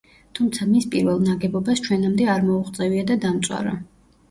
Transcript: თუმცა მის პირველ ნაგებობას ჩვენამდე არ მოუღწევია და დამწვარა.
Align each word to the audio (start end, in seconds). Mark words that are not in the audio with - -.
თუმცა 0.37 0.65
მის 0.69 0.87
პირველ 0.95 1.21
ნაგებობას 1.25 1.85
ჩვენამდე 1.89 2.29
არ 2.39 2.49
მოუღწევია 2.49 3.07
და 3.13 3.21
დამწვარა. 3.29 3.79